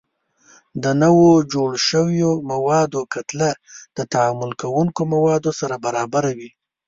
[0.83, 3.51] د نوو جوړ شویو موادو کتله
[3.97, 6.49] د تعامل کوونکو موادو سره برابره وي.